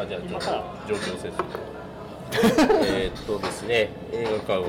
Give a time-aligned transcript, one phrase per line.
[0.00, 0.46] あじゃあちょっと
[0.88, 1.76] 状況説明。
[2.32, 4.66] えーっとですね映画館が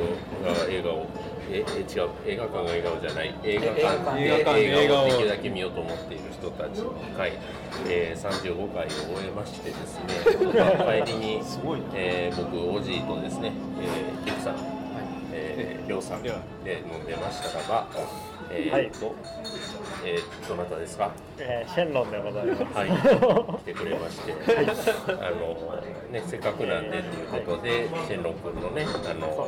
[0.70, 1.08] 映画を
[1.50, 3.34] ええ違う映画館が映画をじゃない。
[3.44, 7.34] 映画館で映画映画をできるだけ見ようと思っている人たちの会、
[7.88, 10.04] えー、35回を終えましてですね
[11.06, 11.42] 帰りに
[11.96, 13.54] えー僕おじいとですね、
[16.08, 17.88] さんで飲んでましたが、
[18.50, 19.14] えーっと、
[20.06, 21.12] えー、どなたですか？
[21.38, 22.64] えーシェンロンでございます。
[22.64, 22.90] はい、
[23.60, 25.82] 来てくれまして、あの
[26.12, 29.48] ね、せっかくなんでということで、シェンロン君のね、あの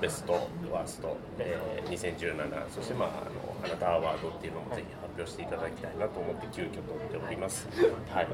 [0.00, 0.32] ベスト、
[0.72, 6.82] ワースト、えー、2017、そして、まあ、あのあなたアワードっていうのもぜひ発表していただきたいなと思って、急遽取っ
[7.12, 7.68] ております。
[8.12, 8.26] はい、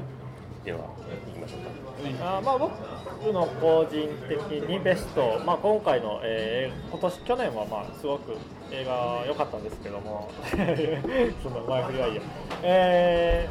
[0.69, 0.81] では、
[1.25, 2.35] 行きましょうか。
[2.37, 8.37] あーまあ僕の個人的にベスト、まあ、今回の、えー今年去年はまあすごく
[8.71, 10.29] 映画良かったんですけども。
[11.41, 12.21] その前振りはいいや、
[12.61, 13.49] え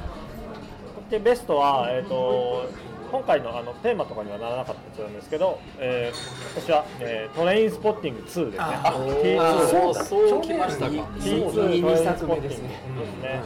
[1.06, 2.66] ーでベストは、えー、と
[3.10, 8.58] 今回のあのテーマとかにはならなかったやつなんですけど、えー、私は、えートレインスポッティング2ですね。
[8.60, 10.04] あ T2 そうだ。
[10.04, 10.92] そうきましたか。
[10.92, 13.40] T2 そういいトレインス作ポッティングですね。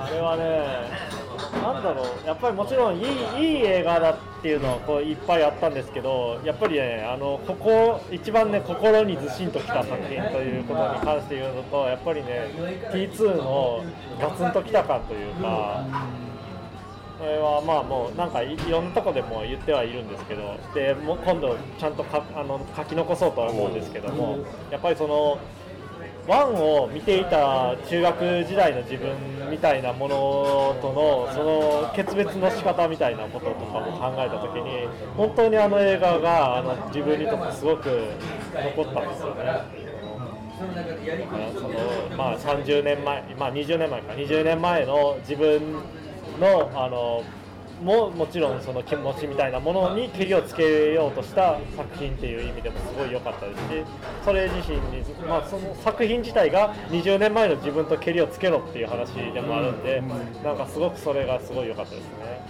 [0.00, 1.17] あれはね
[1.52, 12.50] なんだろうやっぱりもちろんいいいい映画だっていうのはこういっぱいあったんですけどやっぱりねあのここ一番ね心にずしんときた作品ということに関して言うのとやっぱりね
[12.92, 13.84] T2 の
[14.20, 15.84] ガツンときた感というか
[17.18, 24.38] これはまあもうなんかいろんなとこでも言ってはいるんですけどでも今度ちゃんとかあの書き残そうとは思うんですけども
[24.70, 25.38] やっぱりその
[26.28, 29.16] ワンを見ていた中学時代の自分
[29.50, 30.14] みたいなもの
[30.82, 38.10] とのその決別の仕方みたいなこととかも考えた時に本当にあの映画があの自分にとってすごく
[38.76, 39.88] 残ったんですよね。
[41.54, 45.72] そのまあ、30年前、まあ、20年前か20年前の自分
[46.40, 47.22] のあの
[47.82, 53.64] ももちろんその気持ちみたいなものにけりをつけようとした作品っていう意味でもすごい良かったですし
[54.24, 60.02] それ自身に、まあ、その作品自体が20年前の自分とけりをつけろっていう話でもあるんで
[60.42, 62.42] なんかすごくそれがすごい良かったですね。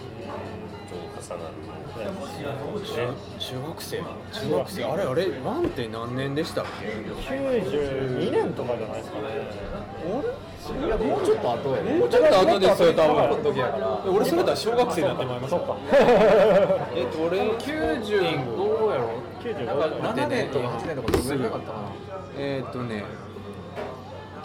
[1.20, 1.87] 重なる。
[2.08, 3.98] 中中学生
[4.32, 4.84] 中学生。
[4.84, 6.86] あれあれワンって何年でしたっけ
[7.34, 9.24] ？92年とかじゃないですかね。
[10.68, 11.76] いやもうちょっと後。
[11.76, 14.02] やもうちょっと後ですよ多分の時やから。
[14.06, 15.50] 俺それだったら小学生になってまいります。
[15.50, 15.76] そっか。
[16.94, 19.08] えっと俺90どうやろ
[19.40, 19.86] ？95なんか
[20.22, 21.88] 7年とか8年とかどれぐらいかったかな？
[22.36, 23.04] えっとね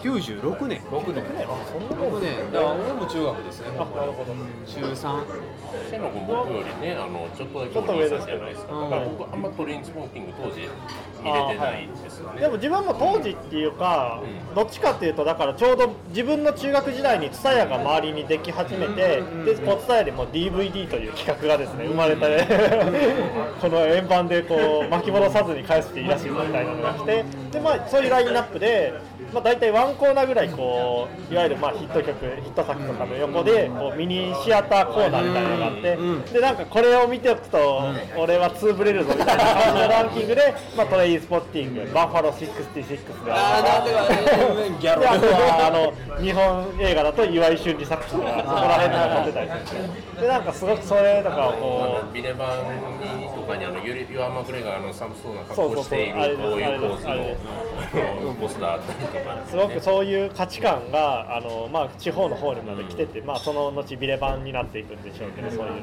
[0.04, 0.80] 96年。
[0.80, 3.68] 6年6年だから俺も中学ですね。
[3.70, 4.34] あなるほど。
[4.66, 8.74] 中3シェンロン君僕よりね、あのちょっとだけちょっと上ですじゃないですか。
[8.74, 8.90] うん。
[8.90, 10.60] だから僕あんまトレインスモーキング当時
[11.22, 12.40] 見れてないんですよね。
[12.40, 14.22] でも自分も当時っていうか、
[14.54, 22.46] どっちかっていうとだからちょうど自分の中学時代に TSUTAYA が周りにでき始めて、で TSUTAYA でも DVD という企画がですね生まれて、
[23.60, 28.92] この円盤でこう巻き戻さずに返していいらしいみたいなのが来てで、まあ、そういうラインナップで、
[29.32, 37.82] まあ、大体ワンコーナーぐらいこういわゆるまあヒット曲ヒット作とかの横でこうミニシアターコーナーみたいなのがあって、でなんかこれを見ておくと
[38.16, 43.32] 俺はつぶれるぞみたいな感じのランキングで、 まあ、トレインスポッティングバッファロー66で。
[43.32, 65.80] あーなんでかねギャロであとはあの日本映画だと岩井俊二作品とかそこら辺とか撮ってたりするでなんかすごくそれとかをこあのビレバンにとかにあのユアン・マクレガーの寒そうな格好しているこういうポーズのポスターあったりとか、うすごくそういう価値観があの、まあ、地方の方にまで来てて、まあ、その後ビレバンになっていくんでしょうけどそういう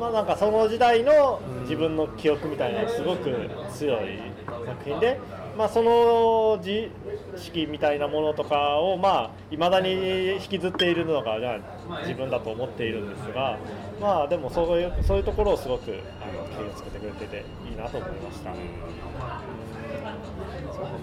[0.00, 4.20] まあなんかその時代の自分の記憶みたいなすごく強い
[4.66, 5.20] 作品で。
[5.56, 6.88] まあ、その自
[7.36, 11.58] 識みたいなものとかをまあ未だに引きずっているのがじゃあ
[12.02, 13.58] 自分だと思っているんですが
[14.00, 15.90] まあでもそういうそういうところをすごく
[16.22, 18.52] あの気をつけてくれてていいなと思いました。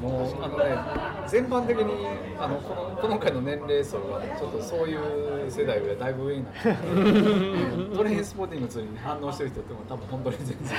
[0.01, 0.63] もうあのね
[1.27, 2.07] 全般的に
[2.39, 6.75] あのこのこの回の年齢層がちょっとそういう世代よだいぶ上になってて
[7.95, 10.57] トレインスポーティング2に反応してる人っても多分本当に全然。
[10.57, 10.75] そ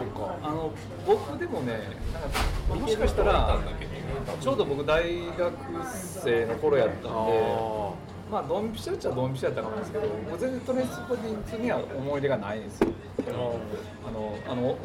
[0.00, 0.36] うか。
[0.42, 0.70] あの
[1.06, 1.72] 僕でもね
[2.12, 3.58] なんかもしかしたら
[4.40, 5.02] ちょうど僕大
[5.36, 5.52] 学
[5.84, 7.08] 生の頃やったんで
[8.30, 12.88] まあドンピシャっちゃドンピシャやったかもですけど僕全然トレスポーティング2には思い出がないんですよ。
[14.06, 14.78] あのあの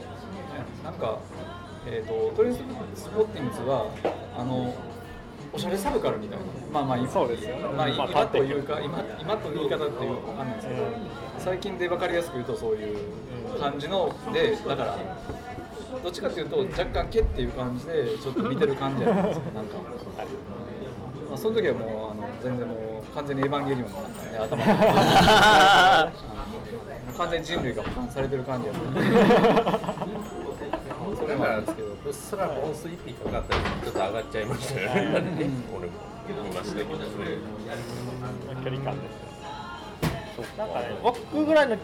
[0.83, 1.19] なんか、
[1.85, 3.87] えー、とトレスポッティングズは
[4.37, 4.73] あの
[5.51, 6.45] おしゃれサブカルみたいな。
[6.71, 7.55] まあまあ今そうですよ。
[7.57, 10.81] ねまあ、まあ今というか今今という言い方っていうかわかんないですけど、
[11.37, 12.97] 最近で分かりやすく言うとそういう
[13.59, 14.97] 感じのでだから
[16.01, 19.77] どっちかというと若干毛っていう感じでちょっと見てる感じじゃないですかなんか。
[21.33, 26.11] まあ、その時はもうあの全然もう完全にエヴァンゲリオンだったんで頭が。
[27.17, 28.81] 完全に人類が保管されてる感じやった。
[28.89, 29.01] ん で
[31.15, 37.37] それだからもあるんですけどうっすらコース1匹かかったりちょっと上がっちゃいましたよね、俺も見ましたけど、それ。
[38.63, 39.33] 距離感です
[40.57, 41.77] なんかね僕ぐらいの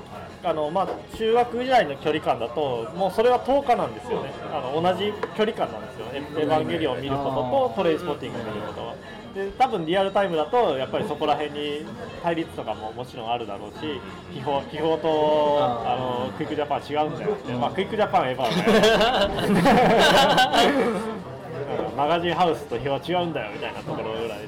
[0.43, 0.87] あの、まあ、
[1.17, 4.31] 中学時代の距離感だともうそれは10日なんですよね。
[4.51, 8.95] あの同じ距離感なんですよエエヴァンゲリオンを見ることとトレインスポッティングを見ることは。
[9.33, 11.85] で多分リアルタイムだとやっぱりそこら辺に
[12.23, 14.01] 対立とかももちろんあるだろうし
[14.33, 18.47] 気泡気泡とあのクイックジャパン違うんだよって、まあ、クイックジャパンはエヴァ
[21.25, 21.25] ン
[21.95, 24.47] マガジンハウスと日は違うんだよみたいなところぐらい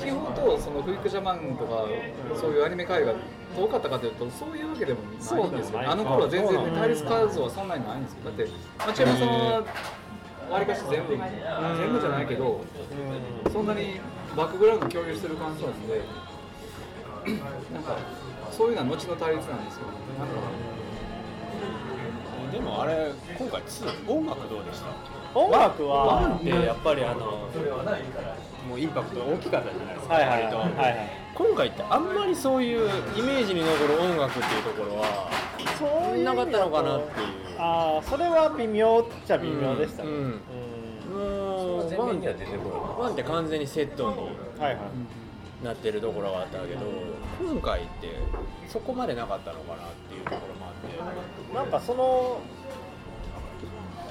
[0.00, 1.86] 批評とそのフリックジャパンとか
[2.40, 3.14] そういうアニメ界が
[3.56, 5.22] 遠かったかというとそういうわけでもないんで
[5.64, 8.48] すよねあの頃は全然対立数はそんなにないんですよだって
[8.86, 9.64] 町山さんは
[10.50, 12.64] わりかし全部全部じゃないけど
[13.52, 14.00] そんなに
[14.36, 16.00] バックグラウンド共有してる感じなんで
[17.72, 17.96] なんか
[18.50, 19.86] そういうのは後の対立なんですよ
[20.18, 20.34] なんか
[22.52, 27.48] でもあれ今回2音楽どうでした音楽ワはンってやっぱりあの
[28.68, 30.70] もうインパクト大きかったじゃないですか、はいはい割とはい。
[30.74, 35.30] はい今回ってあんまりそういうイメージに残る音楽っていうところは
[35.78, 37.26] そうなかったのかなっていう。
[37.58, 40.16] ああそれは微妙っちゃ微妙でしたね、うん。
[40.16, 41.18] うん。
[41.18, 44.18] もうワン全面には出てこワンって完全にセットに
[44.62, 45.64] はいはい。
[45.64, 46.80] なってるところがあったけど
[47.40, 48.08] 今回って
[48.68, 51.54] そこまでなかったのかなっていうところもあって。
[51.54, 52.40] なんかその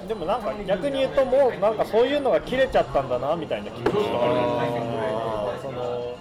[0.07, 6.17] でもなんか逆に言うともうなんかそういうのが切れちゃったんだなみたいな気持ちがあるその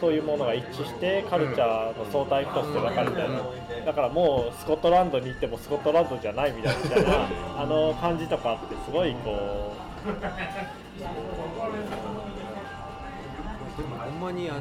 [0.00, 3.40] そういうものが一致してカルチャーの相対として分かるみたいな
[3.84, 6.74] だからもうスコットランドに行ってもスコットランドじゃないみたい
[7.04, 7.28] な
[7.58, 9.74] あの感じとかってすごいこ
[10.06, 10.10] う
[13.76, 14.60] でもほんまにあの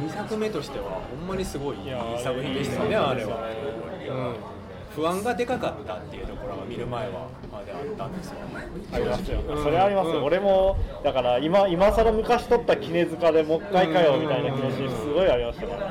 [0.00, 1.92] 2作目としてはほんまにすごいいい
[2.22, 4.63] 作品でしたねあれは、うん、
[4.94, 9.62] 不安がでかかったっていうところが見る前はまであったんですようありますよ、うん。
[9.62, 15.90] それありますよ、うん俺もだから今今更昔撮った絹塚でもう一回かよみたいな気持ちすごいありましたから、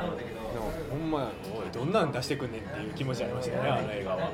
[0.89, 4.31] ほんまやおいどんなん出してくんねんっていう気持ちありましたよねあの映画は。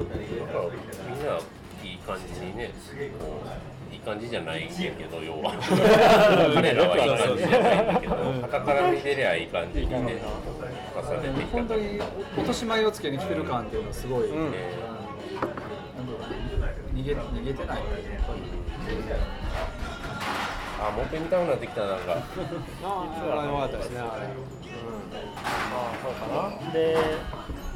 [0.00, 1.38] みんな
[1.82, 2.70] いい感じにね、
[3.18, 3.40] こ
[3.90, 5.54] ういい感じじゃないんだけど、要は。
[6.54, 10.20] 彼らはいい感じじゃないんだけど、旗から見てりゃいい感じにね、
[11.02, 11.98] 重ねてい本当に
[12.36, 14.30] 落とし前をつけに来てる感っていうのはすごい、ん。
[14.30, 14.58] なんだろ
[16.18, 16.20] う
[16.94, 17.82] 逃げ逃げてない
[20.82, 22.12] あ、もう一回見たくなってきた、なんか。
[22.12, 22.20] あ
[23.40, 24.08] あよかったですねあれ、
[25.72, 26.26] あそうか
[26.66, 26.96] なで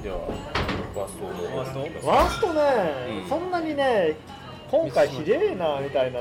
[0.02, 0.16] では、
[0.94, 1.28] ワストの。
[1.56, 2.08] ワースト？
[2.08, 2.60] ワーストね、
[3.22, 3.28] うん。
[3.28, 4.16] そんなにね
[4.74, 6.18] 今回ひでえなみたいな。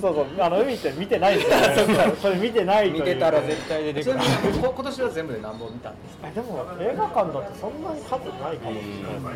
[0.00, 2.14] そうそうあの海って見てないですよね。
[2.22, 3.00] それ見てないという。
[3.00, 4.18] 見てたら絶対出てくる。
[4.60, 6.28] 今年は全部で何本見たんですか？
[6.28, 9.30] えでも映画館だとそんなに数ないかもしれないですね。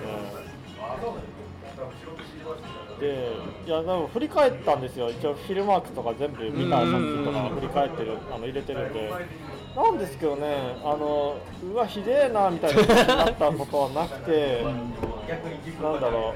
[3.01, 3.33] で
[3.67, 5.11] いやでも振り返ったんですよ。
[5.11, 9.13] 一応フィルマークとか全部見た作品とか振り返ってるあの入れてるんで。
[9.77, 11.35] なんですけどねあの
[11.73, 16.33] うわひでえなみたいななったことはなくてなんだろ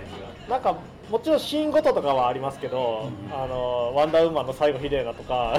[0.49, 0.51] う。
[0.51, 0.75] なんか
[1.11, 5.59] もちろんシーンごととかはありますけど、あのワンダーウーマンの最後ひでえなとか。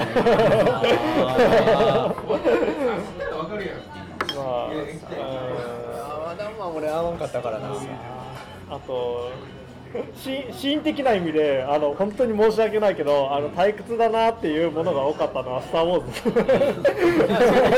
[6.58, 7.70] まあ、俺合わんかったからな。
[8.70, 9.30] あと
[10.14, 16.06] シーン的な意味であの本当に申し訳ないけどあの退屈だなっていうものが多かったのは「スター・ウォー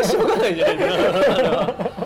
[0.03, 2.02] ズ」しょうがないじゃないです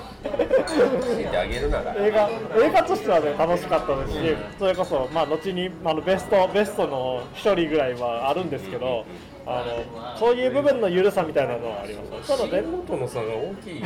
[1.30, 1.95] てあげるなら。
[1.95, 4.18] 映画映画としてはね楽しかったですし、
[4.59, 9.04] それこそまあ後にあのベストベストの一人ぐらいはあるんですけど、
[9.47, 12.28] あのそういう部分の緩さみたいなのはあります。
[12.28, 13.83] ただねとの差が大きい。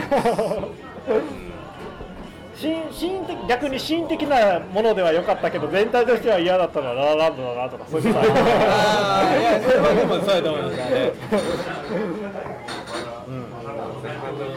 [2.52, 8.28] シーン的逆にシーン的なものでは良かったけど全体としては嫌だったのはララランドだなとかそういういやそ
[9.70, 11.12] れはでもそうやと思いますね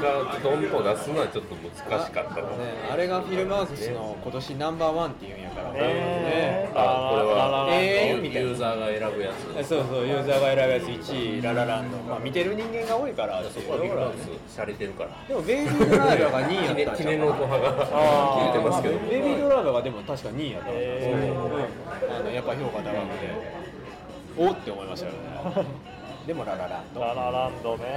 [0.01, 2.41] がドンと出すのはちょっと難しかったと。
[2.41, 2.47] ね
[2.91, 5.71] あれがフィルマークスの今年ナンバーワンっていうんやから。
[5.71, 8.49] ねえあ、これはララランドえーみたいな。
[8.49, 9.31] ユーザーが選ぶや
[9.63, 9.67] つ。
[9.67, 13.43] そうそうユーザーが選ぶやつ1位ララランド、まあ、見てる人間が多いから。
[13.43, 15.09] そこはビッグハウところはねス、洒落てるから。
[15.27, 16.75] でもベイビードライバーが2位やったん。
[16.75, 18.53] ちゃう記念の音派があー。
[18.53, 18.99] 聞いてますけど。
[18.99, 20.69] ベイビードライバーがでも確か2位やった。
[20.69, 21.33] んですよ、へー。
[21.33, 22.15] うん。
[22.15, 23.73] あのやっぱ評価高くて。
[24.35, 25.92] おって思いましたよね
[26.27, 27.01] でもララランド。
[27.01, 27.83] ララランドね。
[27.85, 27.87] あ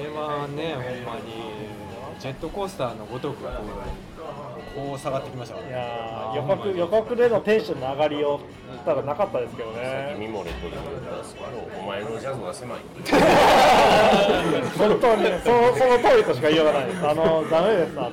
[0.00, 0.84] れはねほん
[1.14, 1.32] まに
[2.20, 3.52] ジェットコースターのごとくこう
[4.88, 5.66] こう下がってきましたから。
[5.66, 8.40] いねやー予告予告でのテンションの上がりを
[8.84, 10.14] ただなかったですけどね。
[10.18, 11.46] ミモレットでも言ったんですけど、
[11.80, 12.78] お前前のジャズは狭い。
[14.78, 17.08] 本当にねそのその通りとしか言いようがないです。
[17.08, 18.10] あのダメですあの。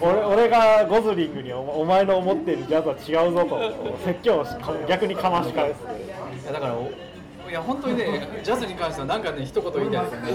[0.00, 3.60] 俺俺がゴズリングにおお前の思っているジャズは違うぞと
[4.04, 4.48] 説教をし
[4.88, 5.80] 逆にかまし返す。
[6.44, 6.90] いやだからお
[7.52, 10.32] いや本当にねジャズに関してはなんかね一言言いたいですよね、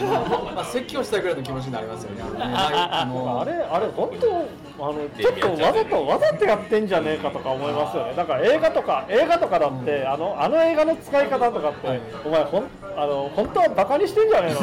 [0.54, 2.22] まあ、説教したいぐらいの気持ちになりますよね。
[2.22, 8.14] あのねあれあれ本当あのちょっとわざとわざとやってんじゃねえかとか思いますよね。
[8.14, 12.02] だから映画とか映画とかだって、あのあの映画の使い方とかって、はい。
[12.24, 14.62] お前ほんあの本当はバカにしてんじゃねえの？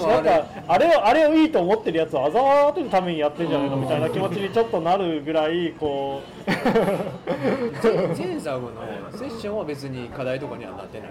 [0.08, 3.76] なんかあれをあれをいいと思ってるやつをあざわるためにやってんじゃねえの？
[3.76, 6.50] みたいな気持ちにちょっとなるぐらいこう。
[8.16, 8.72] 前作の
[9.12, 11.10] セッションは別に課題とかにはなってない。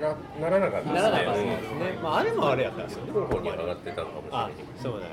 [0.00, 1.58] なならなかったならなかったですね。
[1.96, 3.12] うん、まあ、あれもあれやったんですよね。
[3.12, 5.04] 候補に上がってたのかもしれなあいそうだね、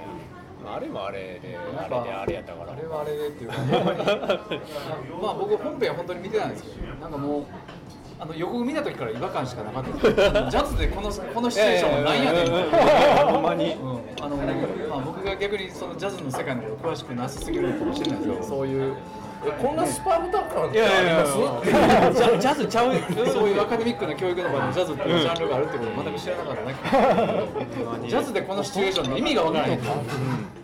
[0.64, 2.72] まあ、あれもあれであれであれやったから。
[2.72, 3.56] あれはあれでっていうか、
[5.22, 7.44] まあ僕本編は本当に見てないんですけど、なんかもう。
[8.20, 9.92] あの予告見た時から違和感しかなかった。
[10.50, 12.44] ジャズでこの このシチュエーションは何やねん。
[12.46, 13.74] みたいなほんまに。
[13.74, 14.00] うん。
[14.20, 18.68] あのまあ、僕が逆にそのジャズの世界のこと詳しくなさすぎるのかもしれないですけどそう。
[18.68, 18.96] いうえ
[19.62, 22.18] こんなスパルタ感っていやいありまやいやす？
[22.18, 22.94] ジャジャズちゃう
[23.32, 26.76] そういうアカデミックな教育の場でジャズっていうジャンルがあるってことを全く知らなかったね。
[28.10, 29.80] ジャズでこのシチュエーションの意味がわからない。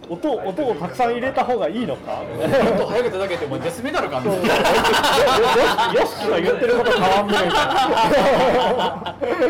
[0.10, 2.12] 音音をたくさん入れた方がいいのか？
[2.12, 4.48] もっと早く叩けてもうデスメダルかみたいな。
[5.94, 7.66] よよしが言ってること変わんねえみたい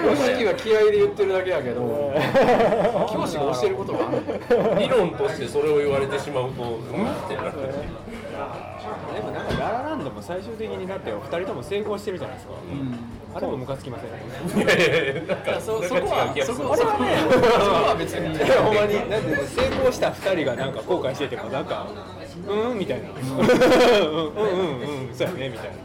[0.03, 2.13] な意識は気合で言ってるだけやけど
[3.11, 6.75] 教師が教えることがある理論としてそれを言われてしまうとうん？
[6.75, 6.77] っ
[7.27, 7.59] てなって
[9.13, 12.53] でもなんかララランドも最終的になってお二人とも成功してるじゃないですか、
[13.35, 14.09] あれもムカつきません？
[14.61, 14.73] いや
[15.57, 18.37] いそこはそこはそこは別に。
[18.55, 21.87] ほんまになんで成功した二人がなんか後悔しててもなんか
[22.47, 23.09] うんうんみたいな。
[23.09, 23.47] うんうん
[24.35, 25.75] うんうんそうやねみたいな。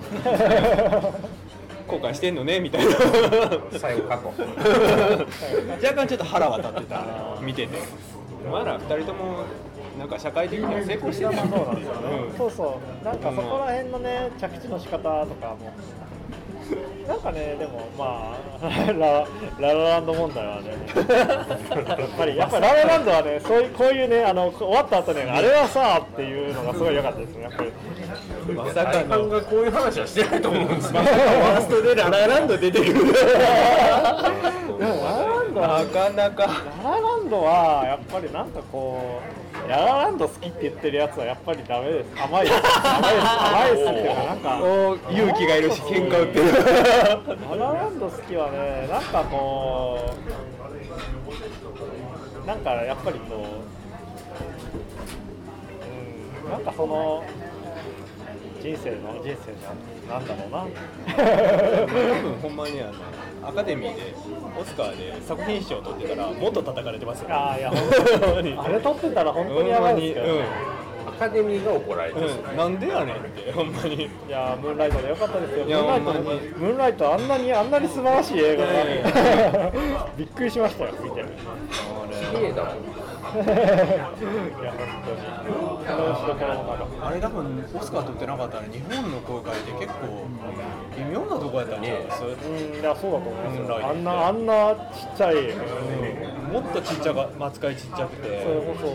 [1.87, 2.93] 後悔してんのねみたいな。
[3.79, 4.33] 最後過去。
[5.83, 7.05] 若干ちょっと腹は立ってた
[7.41, 7.79] 見てて。
[8.47, 9.45] お前ら二人とも
[9.99, 12.39] なんか社会的には成功してるやんそうなんですよね、うん。
[12.39, 13.05] そうそう。
[13.05, 15.73] なんかそこら辺のね着地の仕方とかも。
[17.09, 19.25] なんかねでもまあ ラ
[19.59, 20.77] ララランド問題はね。
[20.95, 27.73] やっぱりやっぱりララランドはねそういうこういうねあの終わった後ねあれはさっていうのがすごい良かったですねやっぱり。
[28.55, 29.29] まさかの。
[29.29, 33.21] がこういう話はしてないと思うんですけどワーストでララランド出てくるでもラ
[34.85, 36.43] ラランドはなかなか
[36.85, 42.23] ララランドはやっぱりなんかこうララランド好きって言ってるやつはやっぱりダメです。
[42.23, 42.47] 甘い。
[42.47, 43.27] です甘いです。
[43.29, 44.61] 甘いですっていうかなんか。
[44.63, 46.53] お勇気がいるし喧嘩売ってる。
[47.59, 50.15] ララランド好きはね、なんかこ
[52.43, 53.47] う、なんかやっぱりこ
[56.45, 57.23] う、うん、なんかその、
[58.63, 59.59] 人生の人生の
[60.09, 60.67] なんだろうな。
[61.15, 62.93] 多 分ほんまにあの
[63.49, 64.15] アカデミーで
[64.61, 67.29] オスカーで作品賞を取ってたらもっと叩かれてますよ。
[67.31, 68.53] あーいや本当に。
[68.59, 70.45] あれ撮ってたら本当にやばいですけど、ね
[71.09, 72.27] アカデミーが怒られてる。
[72.27, 74.05] うん、うん、なんでやねんってほんまに。
[74.05, 75.65] いやームーンライトでよかったですよ。
[75.65, 79.73] ムーンライトムーンライトあんなにあんなに素晴らしい映画が。
[80.19, 81.25] びっくりしましたよ見て。
[82.37, 83.08] 綺麗だもん
[87.01, 90.27] あれ多分オスカー取ってなかったら日本の公開って結構
[90.97, 92.31] 微妙なとこやったんちゃいます、うん、
[92.81, 95.39] いやそうだと思いますあんなあんなちっちゃい、う
[96.51, 98.43] ん、もっとちっちゃか扱いちっちゃくて。
[98.43, 98.89] それこそ、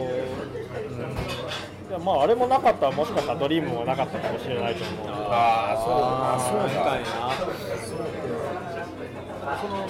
[1.95, 1.99] う。
[1.99, 5.07] ん、まああれもなかったらもしかしたらドリームもなかったかもしれないと思う。
[5.29, 5.77] ああ
[6.39, 7.07] そうだそうだみたいな
[9.57, 9.85] そのね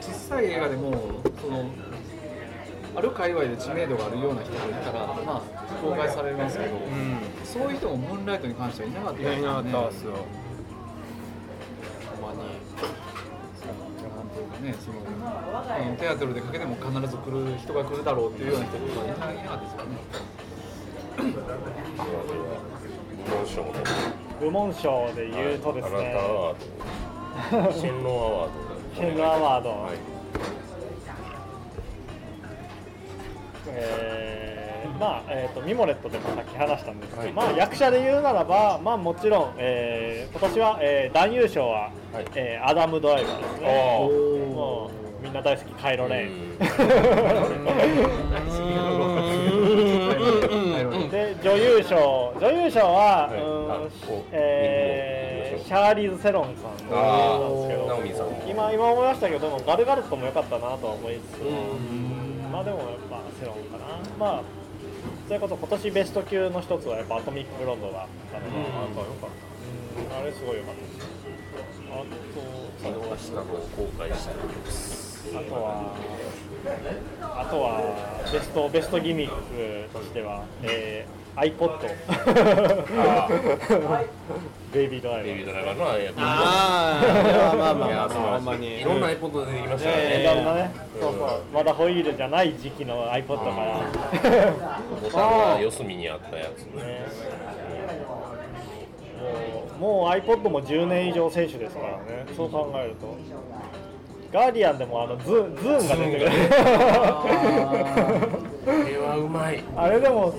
[0.00, 0.92] 小さい映画でも
[1.40, 1.64] その
[2.96, 5.42] ある界隈で知名度があるような人がいたらまあ
[5.82, 7.18] 公開されますけど、うん。
[7.44, 10.12] そういう人もムーンライトに関してはいなかったいやいなかったっですすよ
[14.62, 19.96] ねそのあのテアトルでかけても必ず来る人が来るだろうっていうような人とかいないなかったですよね。
[23.26, 23.72] 部門賞の
[24.40, 28.56] 部門賞で言うとですあなたね、アワードシェンロンアワード。
[28.94, 30.15] シェンロンアワード
[33.76, 37.32] えーまあえー、とミモレットでもさっき話したんですけど、はい。
[37.32, 42.24] まあ、役者で言うならば、まあ、もちろん、えー今年は、えー男優賞は、はい。
[42.34, 43.66] えーアダム・ドライバーですね。
[44.54, 44.90] も
[45.20, 46.56] うみんな大好きカイロ・レイン。
[51.10, 53.40] で女優賞女優賞は、はい。
[53.40, 53.90] うーん
[54.32, 55.26] えー
[55.66, 57.02] シャーリーズ・セロンさんなんあ
[57.40, 57.86] ですけど
[58.48, 61.40] 今今思いましたけどもガルガルットも良かったなとは思いつつ、
[62.52, 63.84] まあでもやっぱセロンかな。
[64.18, 64.42] まあ
[65.26, 70.80] それこそ今年ベスト級の一つはやっぱアトミック・ブロンドだったので、うんあれすごい良かった。
[70.82, 71.16] です
[71.90, 72.04] あと
[72.82, 73.44] 見逃したのを
[73.76, 75.94] 後悔しておりますあとは
[77.20, 81.78] あとはベストベストギミックとしては、えー、iPod
[84.72, 85.24] ベイビードライバー。
[85.24, 88.78] ベイビードライバーのあやあまあまあまあまあまに。
[88.78, 90.20] いいろんな iPod 出てきましたね。
[90.22, 91.42] いろんなね、そうそう。
[91.52, 93.80] まだホイールじゃない時期の iPod から、
[95.02, 97.06] ボタンが四隅にあったやつね。
[99.78, 103.14] もうもう iPod も10年以上選手ですからね、そう考えると。
[104.32, 106.30] ガーディアンでもあのズズーンが出てくる。
[108.66, 109.62] こ れはうまい。
[109.76, 110.32] あれでもわ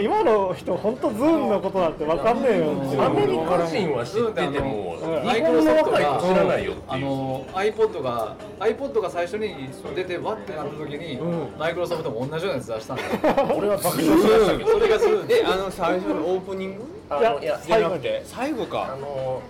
[0.00, 2.70] 今の人本当ズーンのことなんてわかんねえよ。
[3.04, 5.28] アメリカ人は知っててもうん。
[5.28, 6.82] 日本の若い子知らないよっていう。
[6.86, 11.18] あの iPod が iPod が最初に出てわってなった時に、
[11.58, 13.10] マイクロソフトも同じようなやつ出したんだよ。
[13.58, 14.70] 俺は爆笑しましたけど。
[14.70, 16.84] それがするえあの最初のオープニング？
[17.10, 18.22] あいやのいやじゃなくて？
[18.24, 19.42] 最後あかの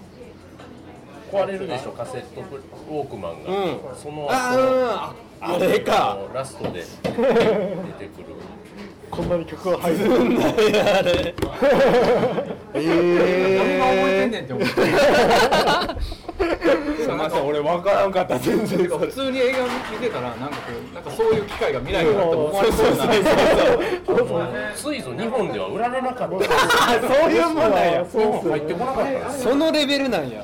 [1.30, 2.40] 壊れるでしょカセット
[2.90, 3.78] ウォークマンが、うん。
[3.94, 6.12] そのあうんああれか。
[6.12, 7.28] あのラストで出てくる
[9.10, 10.04] こんなに曲が入る。
[10.04, 11.34] あ れ
[12.74, 12.84] え
[13.58, 14.74] 誰が覚えてんねんって思って。
[17.04, 18.78] すみません俺分からんかった全然。
[18.88, 19.58] 普通に映画
[19.92, 23.06] 見てたらなんかこうなんかそういう機会が未来にあっても思われそうな。
[24.74, 26.44] ついぞ日本では売られなかった。
[27.08, 28.04] そういうもんなんや。
[28.04, 30.42] 入ってこなかったそのレベルなんや。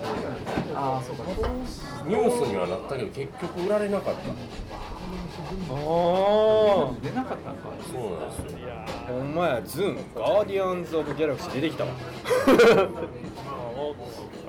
[0.75, 1.25] ああそうか。
[2.07, 4.21] ニュースにはなったけど結局売られなかった
[5.71, 8.69] あ出なかったんかそうなんですよ。
[9.09, 9.63] ほんまや。
[9.65, 11.91] ズーンガーディアンズ・オブ・ギャラクシー出てきたわ。
[11.91, 12.51] あ
[13.77, 13.97] の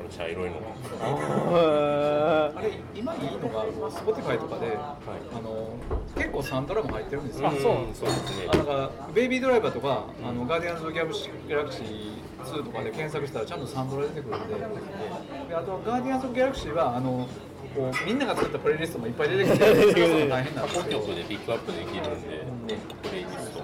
[0.10, 0.56] 茶色いの。
[0.60, 0.68] が
[1.02, 4.98] ああれ今いいのが Spotify とかで、あ
[5.42, 5.76] の
[6.16, 7.62] 結構サントラも入ってるんですよ、あそう
[7.94, 12.12] そうですねあだからベイビードライバーとか、あのガーディアンズ・ギャラクシー
[12.44, 14.56] 2とかで検索したらちゃんとサントラ出てくるんで。
[15.50, 17.28] であとガーディアンズ・ギャラクシーはあの
[17.76, 19.66] こうみんなが作ったプレイリストもいっぱい出てきて
[20.28, 23.60] 大変なんです過去けど曲でピックアップできるんで、ね、プレイリスト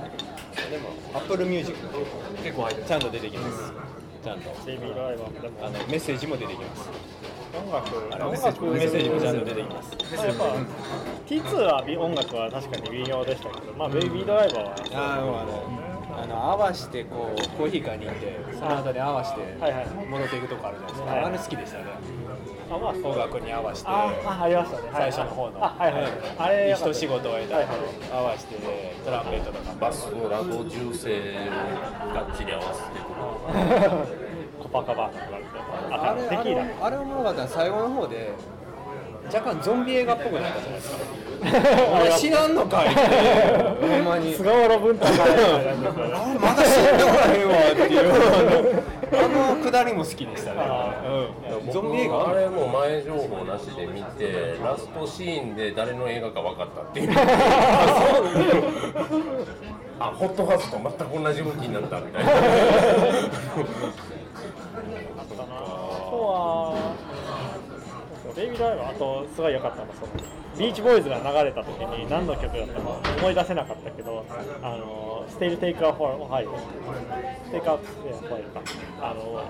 [0.70, 3.74] でもアップルミュージック結構入ってるちゃんと出てきます。
[4.24, 4.50] ちゃんと。
[4.66, 5.66] ベイビードライバーもでも。
[5.66, 6.90] あのメッセージも出てきます。
[7.56, 8.14] 音楽。
[8.14, 10.26] あのメッ音楽セージメッセージもちゃんと出てきます。
[10.26, 10.44] やっぱ
[11.28, 19.42] T2 は微音楽は確かに微妙でしたけど、まあベイビードライバーはあのあのあの合わしてこうコーヒー買いに行ってその後に合わして
[20.10, 21.24] 戻っていくとこあるじゃないですか、はい。
[21.26, 21.84] あれ好きでしたね
[22.70, 25.12] あまあそう音楽に合わせてああありましたね、はい。
[25.12, 28.56] 最初の方の、あはいはい、あれ一仕事を終えた合わせて
[29.06, 29.68] トランペットとか。
[29.80, 34.28] バスのラゴ銃声をがっちり合わせて
[34.62, 38.32] コパカバーナとかあれあれあれおもろかった最後の方で
[39.28, 40.98] 若干ゾンビ映画っぽくなったじゃないですか
[41.42, 43.00] お前知らんのかいって。
[43.02, 44.34] ほんまに。
[44.34, 47.98] 菅原文太さんみたいまだ死んでおらへんわってい
[48.80, 48.84] う。
[49.10, 50.60] あのくだりも好きでしたね、
[51.64, 57.10] うん、ゾンビ映画あれも前情報なしで見てラストシーンで誰の映画か分かったっていう。
[60.00, 62.32] あホットハウスと全く同じ動きになったみたいな。
[65.18, 66.94] あとは
[68.28, 70.12] そうベイビードライバーあとすごい良かったのその
[70.58, 74.26] ビーチボーイズが流れた時に何の曲だったか思い出せなかったけど
[74.62, 76.52] あのステイルテイクアフォーオハイオ
[77.52, 78.62] テイクアウトファイルか。
[79.00, 79.44] あの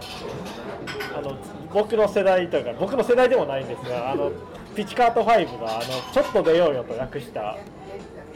[1.18, 1.38] あの
[1.74, 4.32] 僕の世代というか僕の世代でもないんですがあの
[4.76, 7.58] ピチカート5があのちょっと出ようよと訳した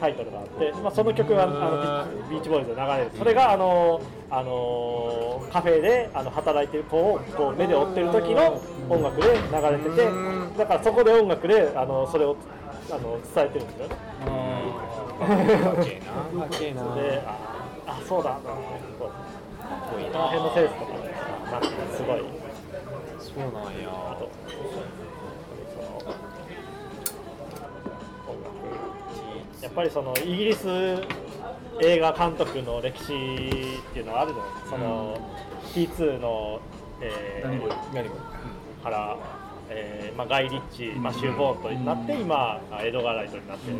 [0.02, 3.10] タイトルがあって、まあ、その曲があのビビーチボーイズで流れる。
[3.16, 8.60] それがあのあのカフェであの働いてる子をこう目で追ってる時の
[8.90, 9.34] 音楽で流
[9.70, 10.10] れてて
[10.58, 12.36] だからそこで音楽であのそれを
[12.90, 13.94] あの伝えてるんですよね。
[15.20, 16.40] かっけえな。
[16.40, 16.94] かっけえな。
[16.96, 17.38] であ
[17.86, 18.40] あそうだ。
[18.42, 19.10] と思ってこう
[19.92, 21.14] この辺のセンスとかね
[21.52, 22.24] なんかすごい。
[23.20, 23.88] そうなんや。
[23.88, 24.28] あと
[29.74, 30.68] ぱりそのイギリス
[31.80, 35.18] 映画監督の歴史っていうのはあるのその、
[35.74, 36.60] T2 の、
[37.00, 39.16] えーから、
[39.68, 43.76] えーまあ、ガイ・リッチ、マシュー・ボーンとになって、今エドガー・ライトになってる、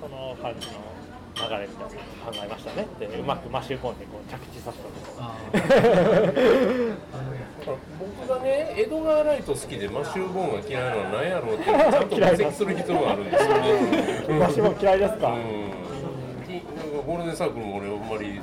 [0.00, 0.74] その感じの
[1.34, 1.94] 流れみたいな
[2.30, 2.86] 考えましたね。
[2.98, 5.64] でうまくマシュー・ボーンでこう着地させたんです
[7.98, 14.38] 僕がねエドガー・ライト好きでマシュー・ボーンが嫌いなのは何やろうってちゃんと分析する必要があるんですよね。
[14.38, 15.40] マシュー・ボーン嫌いですか、うん。
[17.04, 18.40] ゴールデンサークルも俺あんまり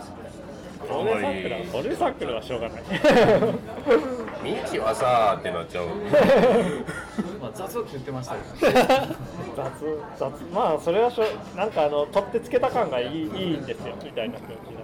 [0.89, 2.83] あんゴールまデンサークルゴールデンサークルはしょうがない。
[4.43, 5.85] ミキはさーってなっちゃう。
[7.39, 8.87] まあ、雑って言ってましたけど、ね、
[9.55, 10.31] 雑雑。
[10.53, 11.23] まあそれはしょ
[11.55, 14.81] なんかあの取ってつけた感がいいいいんですよみたいな感じで。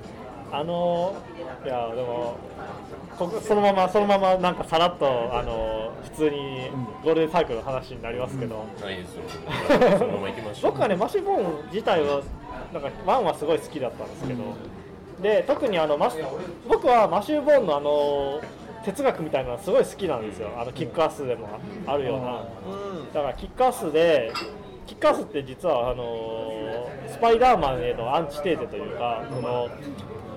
[0.50, 1.14] あの
[1.66, 2.38] いやでも
[3.18, 6.70] ここそのままそのままなんかさらっとあの普通に
[7.04, 9.24] ゴールデンサークルの話になりますけど、あいいですよ。
[9.98, 10.72] そのまま行きましょう。
[10.72, 12.22] 僕はねマシュボーン自体は
[12.72, 14.44] なんかワンはすごい好きだったんですけど、
[15.22, 16.18] で特にあのマシ
[16.70, 18.40] 僕はマシュー・ボーンのあの
[18.88, 20.50] 哲学みたいなのすごい好きなんですよ。
[20.58, 21.50] あのキックアスでも
[21.86, 22.46] あるような。
[23.14, 24.32] だからキックアスで
[24.86, 29.68] キックアスって実はあのスパイダーマンへのアンチテーゼというかその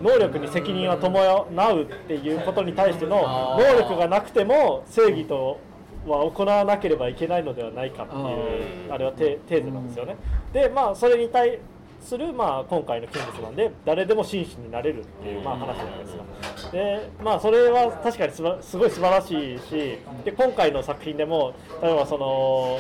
[0.03, 5.61] 能力に責任は伴うっていうことに対しての能力がなくても正義と
[6.05, 10.17] は行わなければいけないのではないかっていうあれはテテーゼなんですよね。
[10.53, 11.61] でまあそれに対
[12.01, 16.71] する、まあ、今回のキングスマンで誰でも紳士になれるっていう、まあ、話ないですか。
[16.73, 22.79] で、まあ、それは確かにすばすごい素晴らしいしで今回の作品でも例えばその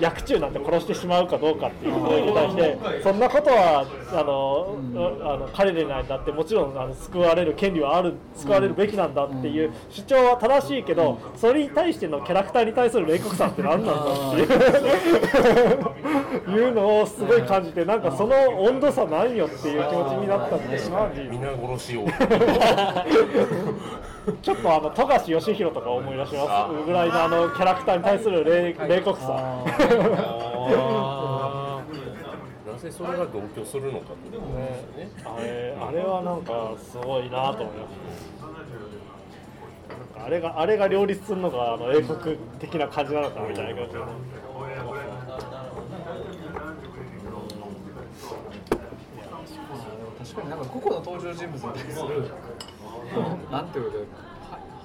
[0.00, 4.76] 薬中なんて殺してしまうかどうかっていうことに対してそんなことはあの、
[5.24, 15.92] あの彼らにだってもちろんあの救われる権利はある救われるべきなんだっていう主張は正しいけどそれに対してのキャラクターに対する冷酷さって何なんだっていう
[16.48, 22.06] いうのをすごい感じてなんかその温度差なんよっていう気持ちになったんですマジ皆殺しを。
[24.40, 26.84] ちょっとあの富樫義弘とか思い出します。
[26.84, 29.32] ぐらいのあのキャラクターに対する冷冷酷さ。
[32.64, 35.10] なぜそれが同居するのかってことですよね。
[35.24, 38.42] あれあれはなんかすごいなと思います。
[39.88, 43.96] なんかあれがあれが両立するのがあの英国的な感じなのかみたいな感じ
[50.32, 52.24] 確かになんか個々の登場人物に対する
[53.50, 54.04] なんていうかは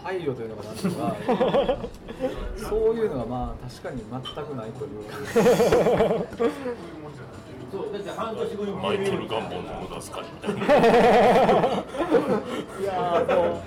[0.04, 1.16] 配慮というのかなんていうか
[2.58, 5.16] そういうのはまあ確かに全くないというか。
[8.82, 10.68] マイケル・ガンボンの無駄遣いみたいない
[12.86, 13.62] やーもう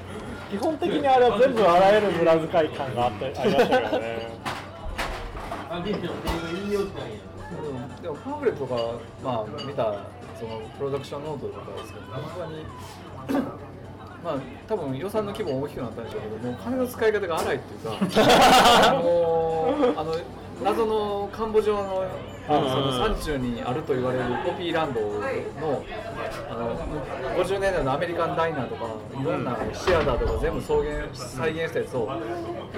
[0.51, 4.31] 基本的にあれは全部あらゆる無駄遣い感があってありましたけどね。
[8.03, 8.83] でもパンフレットとか、
[9.23, 9.93] まあ、見た
[10.41, 12.23] そのプロダクションノートとかですけど本
[13.29, 13.45] 当に
[14.25, 14.35] まあ
[14.69, 20.15] 多分予算の規模大きくなったんでしょうけどもう金の使い方が荒いっていうかもう あの
[20.63, 22.05] 謎のカンボジアの
[22.47, 25.83] その山中にあると言われるポピーランドの
[26.51, 26.77] あの
[27.45, 28.87] 50年代のアメリカンダイナーとか
[29.19, 32.11] いろんなシアターとか全部草原再現したやつを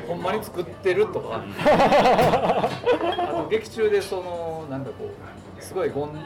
[0.06, 5.10] ほんまに作ってるとかあの劇中でそのなんかこ
[5.58, 6.20] うすごいゴン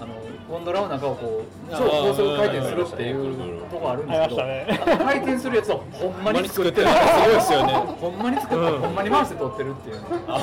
[0.00, 0.14] あの
[0.48, 4.36] ゴンドラの中をこう超高速回転するっていうとこあるんですけど、
[5.04, 6.86] 回転するやつをほんまに作ってる。
[6.88, 7.72] すごいですよね。
[7.74, 9.96] ほんまに作って、ほんまに回して撮ってるっていう。
[10.26, 10.38] あ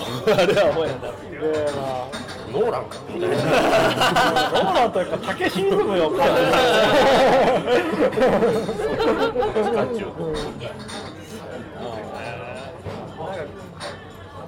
[0.46, 0.96] れはほやだ。
[1.02, 2.08] でまあ
[2.52, 6.40] ノーランかみたいなローランというか竹シリズムを感じ
[9.10, 9.94] るなん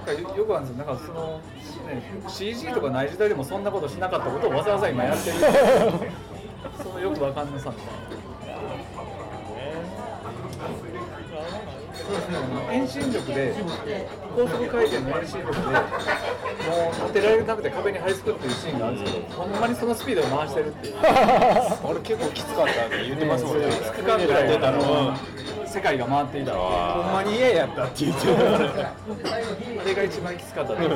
[0.09, 0.85] かよよくあるんですよ。
[0.85, 1.41] なんかその、
[1.87, 5.37] ね、CG とかない時代でもそんなことしなかったことをわざわざ今やってる。
[6.83, 8.19] そのよくわかんなさみたいな。
[12.71, 13.53] 遠心力で
[14.35, 15.71] 高速回転の遠心力でも
[16.89, 20.95] う立てられなくて壁に張り付くっていうシーンがあるんですけどほんまにそのスピードで回してるっていう。
[21.83, 23.65] 俺結構きつかったって言ってますもんね。
[23.67, 25.13] 2日間ぐらいあの
[25.69, 30.89] 世界が回っていたほんまに嫌やったって言ってるあれが一番きつかったで。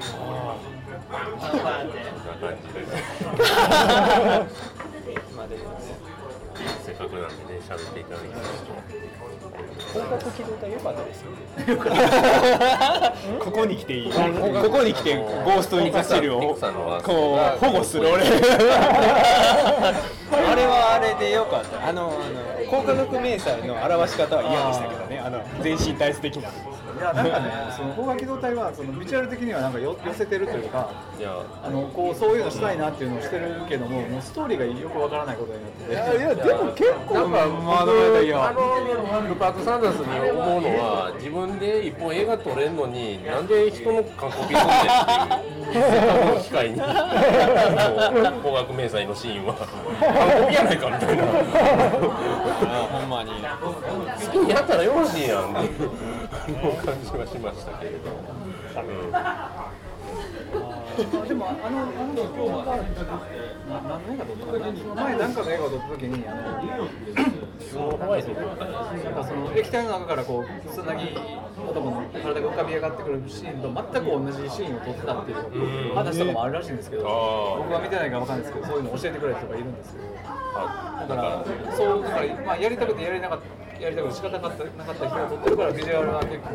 [0.00, 0.14] す
[5.36, 6.09] まあでも
[6.90, 8.48] せっかくなんでね喋っていただきまし
[9.94, 11.30] 本格機動隊良かったですよ
[13.44, 14.12] ここに来ていい。
[14.12, 14.18] こ
[14.70, 16.40] こに来てゴースト・イン・ザ・シェルを
[17.02, 18.22] こう保護する俺。
[18.26, 18.26] あ
[20.54, 21.88] れはあれで良かった。
[21.88, 25.20] あのあの高化学迷彩の表し方は嫌でしたけどね。
[25.24, 26.50] あの全身体質的な
[27.00, 31.32] いやなんかねその高架機動隊はそのビジュアル的にはなんかよ寄せてるというかたいや
[31.64, 35.92] あのこうそういうのしたいなっていうのをしてるけどももうストーリーがよくわからないことになってて。
[35.92, 46.80] いやでも結構なんかまだまだいやあのルパーク・サンダースに思うのは自分で一本映画撮れんのになんで人の韓国すんでっていうせっかくの機会に。
[48.42, 49.54] 高額明細のシーンは。
[49.54, 51.24] 韓国やないかみたいな。
[52.90, 53.30] ほんまに。
[53.30, 55.56] 好きにやったらよろしいやん
[56.52, 59.12] っていう感じはしましたけれど、うん。
[61.28, 62.64] でもあのあの今日は
[63.68, 64.64] な何の映画撮ったかな
[65.04, 66.50] 前なんかの映画を撮った時にあのな
[69.10, 71.16] んかその液体の中からこうつなぎ
[71.56, 77.02] 男の体が浮かび上がってくるシーンと全く同じシーンを撮ってたっていう話とかもあるらしいんですけど
[77.58, 81.44] 僕は見てないからわかんないですけどそういうの教えてくれる人がいるんですけどあだから
[81.76, 86.48] そうだからまあやりたくてやりなかったやりたくて仕方なかったなかった人が撮ってるからビジュアルは結構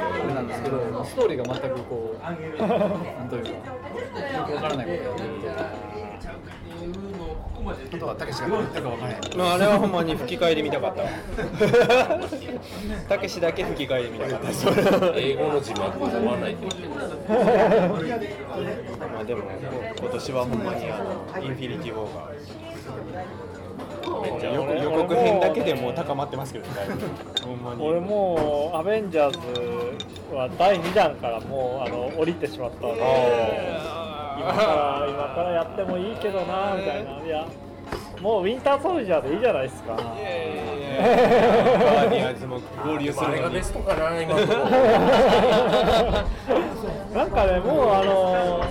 [0.00, 3.56] あれなんですけどストーリーが全くこうなんというかよ
[4.46, 5.48] くわからないことやってるんで。
[7.62, 9.20] 本当はたけしが言っかわからない。
[9.36, 11.08] まああれはほんまに吹き替えで見たかったわ
[13.08, 14.48] たけしだけ吹き替えで見たかった
[15.16, 16.08] 英語の字幕わ
[16.38, 16.70] ないま
[19.20, 19.42] あでも
[19.96, 22.32] 今年はほんまにあのインフィニティ・ウォーが
[24.04, 26.72] 予告予告編だけでもう高まってますけどね
[27.78, 29.38] 俺もうアベンジャーズ
[30.34, 33.02] は第2弾からもうあの降りてしまったので。
[34.34, 37.22] 今から今からやってもいいけどなみたいな。
[37.22, 37.46] いや
[38.22, 39.94] もうウィンターソルジャーでいいじゃないですか。
[42.84, 44.34] 合流するのにあれがベストかな今
[47.14, 48.64] なんかねもうあの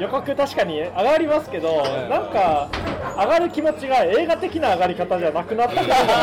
[0.00, 2.68] 予告確かに上がりますけどなんか
[3.16, 6.18] 上がる気持ちが映画的な上がり方じゃなくなったじゃないですわ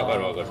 [0.00, 0.46] かかるわかる、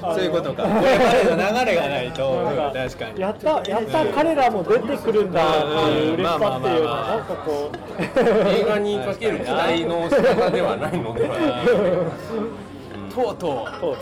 [0.00, 0.62] そういうことか。
[0.62, 3.20] これまでの流れがないと確かに。
[3.20, 7.76] やったやった彼らも出てくるんだっていう嬉しさっていうのはなんかこう。
[8.20, 11.66] うん、映画にかける期待の仕方ではないのではない
[13.14, 13.96] とうとうそう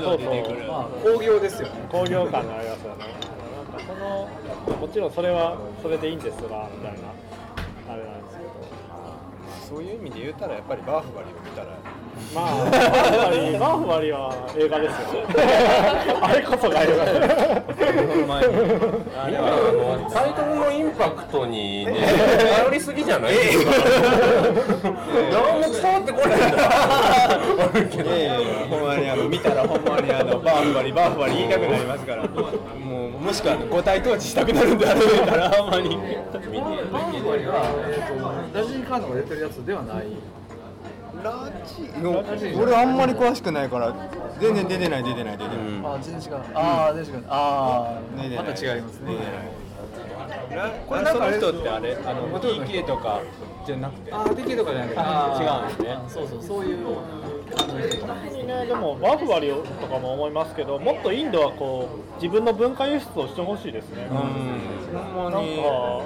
[0.00, 0.66] そう出てくる。
[0.66, 1.68] まあ興行ですよ。
[1.68, 1.86] ね。
[1.90, 3.04] 工業感がありますよね。
[3.68, 4.28] なんかその
[4.80, 6.98] もちろんそれはそれでいいんですがみたいな
[9.68, 11.76] そういう意味で言うたらやっぱりバーフバリを見たら
[12.34, 15.24] まあバーフバリーバーフバリーは映画ですよ。
[16.22, 17.06] あれこそが映画あ
[19.28, 21.92] れあはのタイトルのインパクトにね
[22.56, 23.70] 頼りすぎじゃないですか
[25.30, 26.56] 何も伝わってこないんだ
[28.68, 32.26] ほんまにあの見たらほんまにあのバーフバリバーフバリ言いたくなりますから。
[32.26, 36.40] もうもしくは五体統治したくなるんであれたらほんまにバー
[37.18, 40.06] フバリは、えー、とラジンカーノが出てるやつではない。
[41.22, 41.50] ラ
[42.36, 43.94] ジ俺あんまり詳しくないから
[44.40, 46.40] 全然出てない出てない出てない、あ、全然違う。
[46.54, 47.24] ああ、全然違う。
[47.28, 48.00] ああ、
[48.36, 49.14] また違いますね。
[50.54, 53.20] ラこれなんか人ってあれあの DK とか
[53.64, 54.12] じゃなくて？
[54.12, 55.00] ああ、できるとかじゃなくて、
[55.44, 55.98] 違うんですね。
[56.08, 56.78] そうそう、そういう。
[58.46, 58.66] ね。
[58.66, 64.16] でもバーフバリーとかも思いますけどもっとインドはこう自分の文化輸出をしてほしいですね、うん。
[64.16, 64.24] ほ
[65.22, 65.56] んまなんに。
[65.56, 66.02] か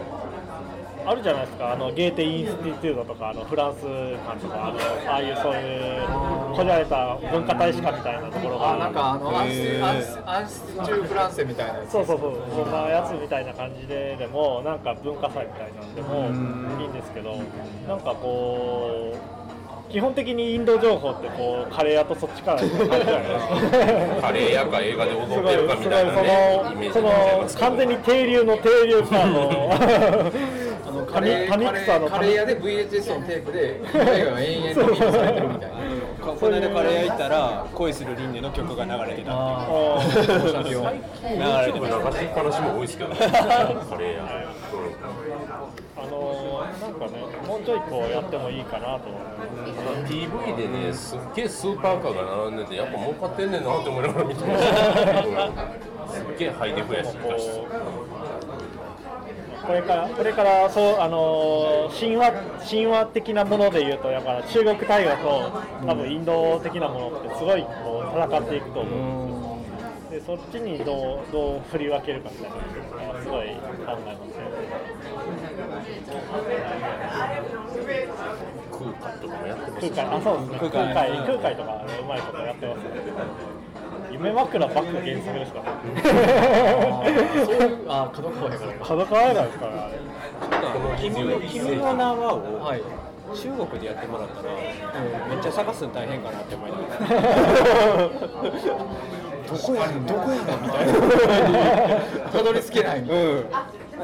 [1.07, 1.73] あるじゃないですか。
[1.73, 4.79] あのゲーテインスティテュートとかあのフランス館とかあの
[5.11, 6.07] ああいうそういう
[6.55, 11.93] こじられた文化大使館みたいなところがあ、なんかあのアンスアンスアンスューフランセみたいなやつ。
[11.93, 17.37] そうそうそうそんなやつみたいな感じででもなんか文化祭みたいなんでもいいんですけど
[17.89, 19.41] なんかこう
[19.91, 22.65] 基本的にインド情報ってこうカレー屋とそっちからカ
[24.31, 29.79] レー屋か映画で踊ってすごいるかみたいなねすごいそのその完全に停留の停留かのあ
[31.01, 32.11] のカレーカニカレ草のー。
[32.11, 35.77] カレー屋で VHS のテープで映画が延々とミートされてるみたいな。
[36.21, 40.67] この間カレー屋行ったら恋する輪廻の曲が流れてたああー流
[41.67, 43.17] れてま流しっぱなしも多いですけどね。
[43.19, 44.51] カレー屋。
[45.97, 47.13] あのーなんかね
[47.47, 55.51] もうちょいこうやってもいいかなと思います PV でねすっげえスーパーカーが並んでてやっぱ儲かってんねんなって思いながら見てました
[56.15, 57.11] すっげえハイデフやし
[59.71, 62.33] これからこれからそうあのー神話
[62.69, 69.63] 神話的なものでいうとだから中国大河と多分インド的なものってすごいこう戦っていくと思うん
[70.11, 70.35] ですよ。
[70.35, 72.57] でそっちにどうどう振り分けるかみたいな
[73.07, 73.53] のがすごい考
[73.87, 74.51] えますね。
[78.73, 80.59] 空海とかもやってます空海あそうですね。
[80.59, 82.91] 空空海海空海とかねうまいことやってますね
[84.13, 84.93] 夢枕ばっか原
[85.23, 85.63] 作ですか
[87.45, 88.85] そういうあ角川やからか。
[88.87, 89.93] 角川映画ですからあれ
[91.01, 91.15] 君
[91.49, 92.83] 君の名はをはい。
[93.33, 94.49] 中国でやってもらったら、
[95.29, 98.09] めっちゃ探すの大変かなって思いながら
[99.47, 100.87] どこやどこやみたい
[101.53, 103.23] な たどり着けないみたいな。
[103.23, 103.45] うん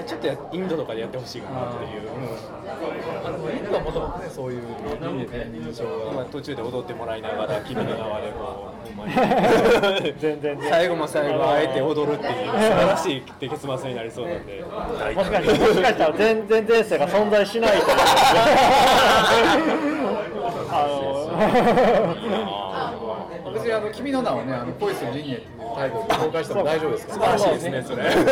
[0.05, 2.03] ちょっとやインドとかでやってほしいかなっていう、
[3.25, 4.63] あのインドはもともとねそういう
[5.55, 6.27] 印象今が。
[6.27, 8.87] 途中で踊ってもらいながら君の名はでこう
[10.21, 14.65] 全然最後も最後あえて踊るっていう素晴らしい結末になりそうなんで。
[15.15, 17.87] もしかしたら全然前世が存在しないと
[20.71, 21.17] あの。
[23.45, 27.13] 私 あの君の名はねあの恋する輪廻っていうタイトルで公開しても大丈夫ですか。
[27.15, 28.23] 素晴らしいですねそれそう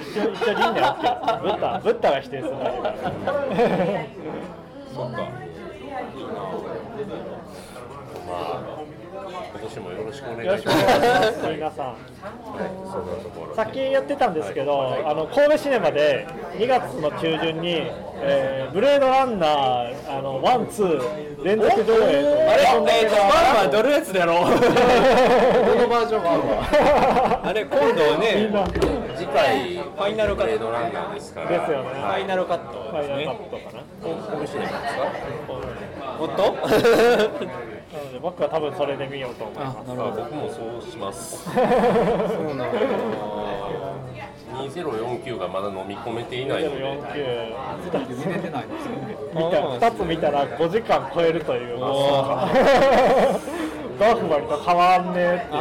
[0.00, 2.94] 一応一応輪廻 OK ブッダブッダが否定するだけだから
[4.94, 5.18] そっか
[8.26, 8.81] まあ今
[9.62, 11.46] 年もよろしくお願いします。
[11.50, 11.96] 皆さん
[13.54, 17.82] さっき言ってたんですけど、あの神戸シネマで2月の中旬に、
[18.24, 24.48] えーブレードランナーあのワンツー連続上映とあれえっとまあまあどれやつだろう？
[24.48, 28.56] どのバージョンがあ れ今度ねフ
[29.22, 31.48] 次回ファイナルカットランナーですから。
[31.48, 31.90] ですよね。
[31.90, 33.82] ファイナルカットァイナルカッですねトかな。
[34.02, 34.82] ここしないですか？
[36.18, 36.42] おっと。
[36.52, 39.78] なので僕は多分それで見ようと思います。
[39.78, 41.44] あ僕もそうします。
[41.44, 42.64] そうなんだ。
[44.52, 46.82] 2049がまだ飲み込めていないので。
[46.82, 49.16] 49見れてないんですよね。
[49.34, 49.40] 見
[49.80, 51.76] た2つ見たら5時間超えるという。
[51.76, 51.78] お
[53.98, 55.60] ドーフバリと変わんねえってい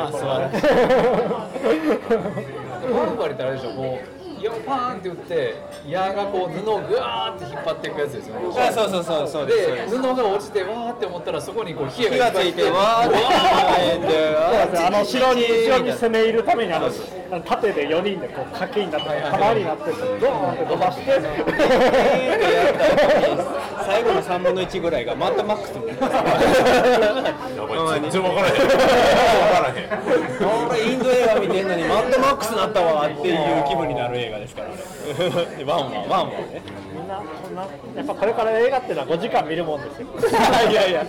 [1.94, 2.58] う
[2.94, 4.21] バルバルってあれでしょこう。
[4.42, 5.54] イヤパーンって打って
[5.88, 8.42] 矢がこう布をぐわーって引っ張っていくやつですよね。
[8.58, 13.18] あそうそうそうそうで布が落ちてわーって思ったらそこにこう火火がついてわーって。
[14.78, 16.90] あの後ろに後ろに攻め入るためにあの
[17.42, 21.22] 縦で4人でこう賭けになって玉になってドーンって飛ばして
[23.86, 26.22] 最後の3分の1ぐらいがマッドマックスみたいな
[28.02, 28.78] 全然分からへん分か
[29.62, 33.36] らへん俺インド映画見てんのにマッドマックスなったわっていう
[33.68, 34.68] 気分になる映画ですから。
[34.70, 34.72] あ
[35.58, 36.62] れワンはワンはね。
[36.94, 37.68] みんなそんなや
[38.04, 40.08] っぱこれから映画っていうのは5時間見るもんですよ。
[40.70, 41.04] いやいや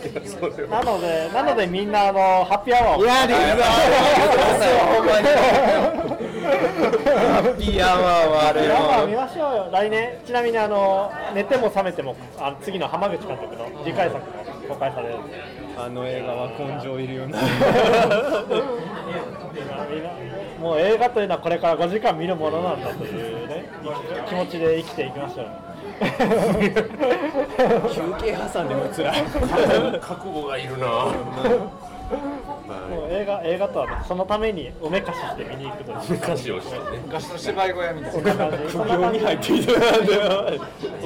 [0.71, 3.05] なのでなのでみんなあのハッピーアワーを。
[3.05, 5.27] いやでほんまに
[7.33, 14.23] ハッピーアワーはあれハッピーアワーも見ましょうよ来年ちなみにあの寝ても覚めてもあの次の浜口監督の次回作も
[14.69, 15.15] 公開される
[15.79, 17.51] あの映画は根性いるよなみん
[19.69, 20.11] なみんな
[20.63, 23.09] もう映画というのはこれから5時間見るものなんだとい
[23.45, 23.69] うね
[24.29, 25.47] 気持ちで生きていきましょう。
[27.93, 29.23] 休憩挟んでも辛い
[30.01, 30.87] 覚悟がいるな
[32.13, 35.99] もう映画映画とはねそのためにおめかしして見に行くという。
[36.19, 36.99] 歌詞をしてね。
[37.07, 38.23] 昔の芝居小屋みたいな。
[38.23, 39.73] 苦行感じに入っていた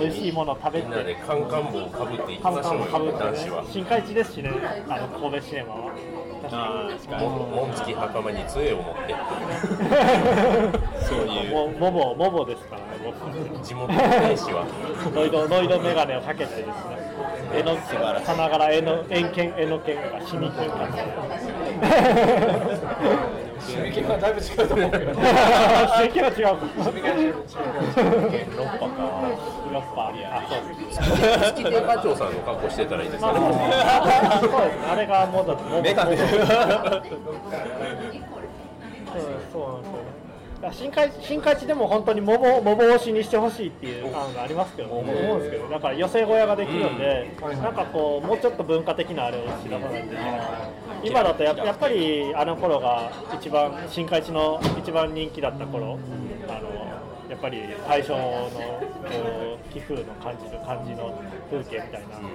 [0.00, 3.62] 美味しいものを食べみんなでてカンカン帽をかぶっていきましょうよかぶって男子は。
[3.62, 4.50] ね新海地ですしね
[4.88, 5.92] あの神戸シネマは。
[6.42, 7.24] 確かに。
[7.24, 9.14] も紋付き袴に杖を持って。
[11.06, 11.50] そういう。
[11.50, 14.66] もモボモボですからね僕地元の兵士は。
[15.14, 17.05] ノイドノイドメガネをかけてですね
[17.54, 17.76] 絵の
[18.24, 20.76] さながら絵の円剣絵の剣が死に剣か
[23.66, 24.90] 締め切りはだいぶ違うと思う。
[24.90, 25.22] けど刺
[26.08, 26.56] 激は違う
[28.56, 28.96] 六波か
[29.72, 30.60] ロッパあそう
[31.54, 33.46] 月亭課長さんの格好してたらいいですまかあね
[34.40, 34.50] そう。
[34.60, 36.16] ですねあれがもうだメガネ。
[36.16, 36.32] モボ
[39.16, 40.15] うんそう
[40.60, 50.40] なんですよねだから新海新海地でも本当に桃桃推しにしてほしいっていう案がありますけど思うんですけどだから寄せ小屋ができるんで、なんかこうもうちょっと文化的なあれを打ち出さないといけない
[51.04, 55.98] 今だとややっぱりあの頃が一番新海地の一番人気だった頃
[56.48, 56.85] あの
[57.28, 62.28] やっぱり大正のこう寄付の感じる感じの風景みたいなも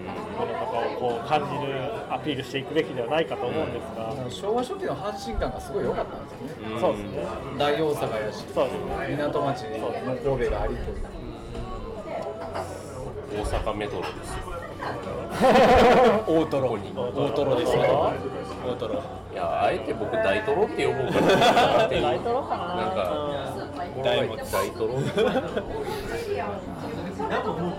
[0.45, 1.73] のとかをこう感じる
[2.13, 6.79] アピールしていくべきではないかと思うんですが、昭和初期の阪神感がすごい良かったんですよね。
[6.81, 7.25] そうですね。
[7.57, 9.15] 大大阪やしそうですね。
[9.15, 9.91] 港町の
[10.23, 10.97] 神戸がありという
[13.31, 14.39] 大阪メトロですよ。
[16.27, 18.11] 大トロに大トロですよ
[18.67, 19.01] 大トロ。
[19.31, 21.27] いやあえて僕大トロって呼ぼうかな
[21.87, 22.75] 大トロかな。
[22.75, 23.70] なんか
[24.03, 24.93] 大も大トロ。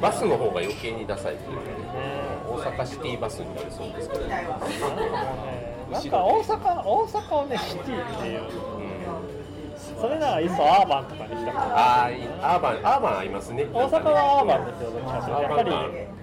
[0.01, 1.73] バスの方が余計にダサいというかね。
[2.49, 4.59] 大阪シティバスになりそうですけど、なんか
[5.91, 8.41] 大阪大阪をねシティっていう。
[10.01, 12.05] それならいっそアーバンとかにした方が。
[12.05, 13.67] あーいアーバンアーバン合いますね。
[13.73, 15.43] 大阪はアーバンですよどっちかというと。
[15.43, 15.73] やっぱり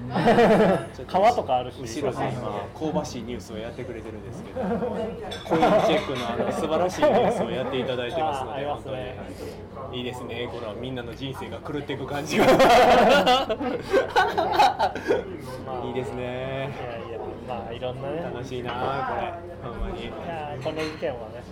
[1.07, 1.81] 川とかあるし。
[1.81, 8.55] 後ろで今香ばしいニュースをやってくれてるんですけど コインチェックのあの素晴らしいニュースをやっていただいてますの
[8.93, 9.15] で
[9.93, 10.49] いいですね。
[10.51, 12.45] このみんなの人生が狂っていく感じが。
[15.85, 16.23] いいですね。
[16.23, 18.21] いやいやまあいろんなね。
[18.23, 18.77] 楽しいなこ
[19.15, 19.33] れ。
[19.69, 20.03] ほんまに。
[20.03, 20.11] いや
[20.63, 21.43] この事件はね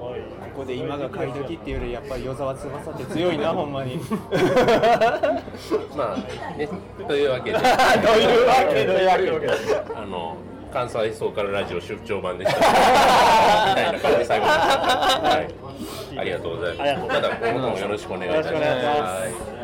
[0.00, 0.14] こ
[0.56, 3.98] こで今が買い時っていうよりやっぱり与沢翼って強いなほんまに。
[5.96, 6.16] まあ
[6.56, 6.68] ね
[7.06, 7.58] というわけで。
[7.58, 9.52] どういうわけというわけで。
[9.94, 10.36] あの
[10.72, 12.58] 関西ソーカルラジオ出張版でした。
[13.70, 15.46] みたいな感じで最後に、は
[16.14, 16.94] い、ありがとうございます。
[17.00, 18.58] また今後ともよろしくお願いいたしま
[19.54, 19.59] す